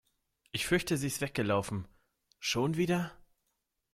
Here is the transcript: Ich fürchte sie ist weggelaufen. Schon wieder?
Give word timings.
Ich 0.51 0.65
fürchte 0.65 0.97
sie 0.97 1.05
ist 1.05 1.21
weggelaufen. 1.21 1.87
Schon 2.39 2.75
wieder? 2.75 3.11